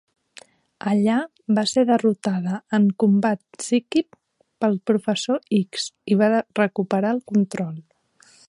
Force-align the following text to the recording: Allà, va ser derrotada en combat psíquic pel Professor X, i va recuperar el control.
Allà, 0.91 1.17
va 1.59 1.63
ser 1.71 1.83
derrotada 1.89 2.55
en 2.79 2.87
combat 3.05 3.41
psíquic 3.59 4.19
pel 4.65 4.81
Professor 4.93 5.45
X, 5.63 5.89
i 6.15 6.19
va 6.23 6.33
recuperar 6.65 7.17
el 7.19 7.23
control. 7.35 7.79